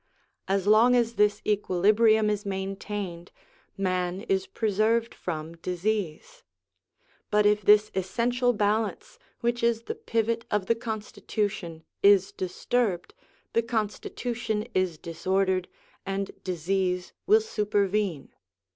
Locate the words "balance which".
8.51-9.61